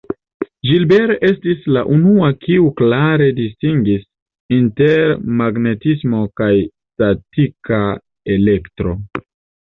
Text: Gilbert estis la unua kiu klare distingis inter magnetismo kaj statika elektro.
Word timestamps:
Gilbert 0.67 1.25
estis 1.27 1.65
la 1.73 1.81
unua 1.95 2.29
kiu 2.45 2.63
klare 2.79 3.27
distingis 3.39 4.07
inter 4.57 5.13
magnetismo 5.41 6.23
kaj 6.41 6.49
statika 6.63 7.83
elektro. 8.37 8.95